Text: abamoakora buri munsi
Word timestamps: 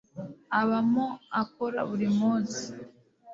abamoakora 0.59 1.79
buri 1.89 2.07
munsi 2.19 2.61